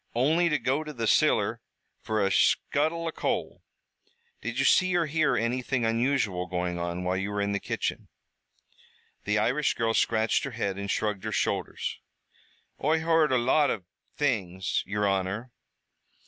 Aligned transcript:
"Only 0.15 0.49
to 0.49 0.57
go 0.57 0.83
to 0.83 0.93
the 0.93 1.05
ciller 1.05 1.61
fer 1.99 2.25
a 2.25 2.31
scuttle 2.31 3.05
o' 3.05 3.11
coal." 3.11 3.61
"Did 4.41 4.57
you 4.57 4.65
see 4.65 4.95
or 4.95 5.05
hear 5.05 5.35
anything 5.37 5.85
unusual 5.85 6.47
going 6.47 6.79
on 6.79 7.03
while 7.03 7.17
you 7.17 7.29
were 7.29 7.39
in 7.39 7.51
the 7.51 7.59
kitchen?" 7.59 8.07
The 9.25 9.37
Irish 9.37 9.75
girl 9.75 9.93
scratched 9.93 10.43
her 10.43 10.51
head 10.57 10.79
and 10.79 10.89
shrugged 10.89 11.23
her 11.23 11.31
shoulders. 11.31 11.99
"Oi 12.83 13.01
heard 13.01 13.31
a 13.31 13.37
lot 13.37 13.69
av 13.69 13.83
things, 14.17 14.81
yer 14.87 15.05
honor." 15.05 15.51